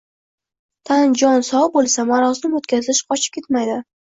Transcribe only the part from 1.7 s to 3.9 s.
bo‘lsa, marosim o‘tkazish qochib ketmaydi.